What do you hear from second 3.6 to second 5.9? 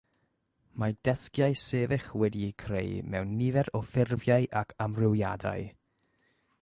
o ffurfiau ac amrywiadau.